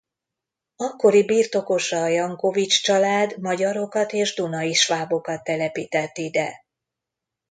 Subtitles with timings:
[0.75, 6.65] Akkori birtokosa a Jankovich család magyarokat és dunai svábokat telepített ide.